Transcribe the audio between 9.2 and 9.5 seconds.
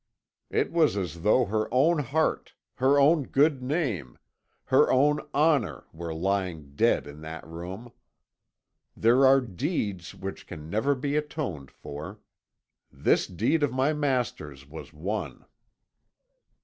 are